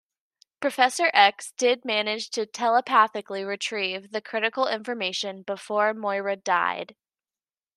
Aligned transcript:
Professor 0.59 1.11
X 1.13 1.51
did 1.51 1.85
manage 1.85 2.31
to 2.31 2.47
telepathically 2.47 3.43
retrieve 3.43 4.09
the 4.09 4.19
critical 4.19 4.65
information 4.67 5.43
before 5.43 5.93
Moira 5.93 6.35
died. 6.35 6.95